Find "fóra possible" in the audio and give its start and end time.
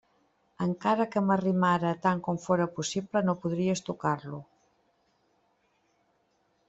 2.45-3.23